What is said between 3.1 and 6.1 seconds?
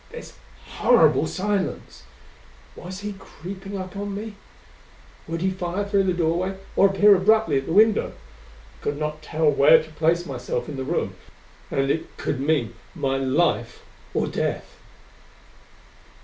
creeping up on me? Would he fire through